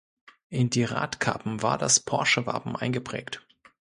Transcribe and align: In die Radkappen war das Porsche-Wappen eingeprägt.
In 0.49 0.71
die 0.71 0.83
Radkappen 0.83 1.61
war 1.61 1.77
das 1.77 1.99
Porsche-Wappen 1.99 2.75
eingeprägt. 2.75 3.45